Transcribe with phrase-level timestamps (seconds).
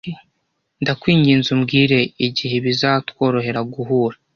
[0.81, 4.15] Ndakwinginze umbwire igihe bizatworohera guhura?